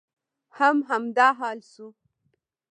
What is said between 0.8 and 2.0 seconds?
همدا حال شو.